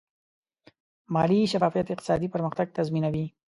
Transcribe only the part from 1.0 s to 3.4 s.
مالي شفافیت اقتصادي پرمختګ تضمینوي.